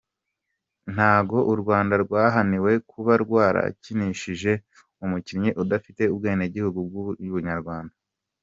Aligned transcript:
Ntago 0.93 1.37
u 1.51 1.53
Rwanda 1.61 1.93
rwahaniwe 2.03 2.71
kuba 2.91 3.11
rwarakinishije 3.23 4.51
umukinnyi 5.03 5.49
udafite 5.63 6.03
ubwenegihugu 6.13 6.79
bw’Ubunyarwanda. 7.19 7.95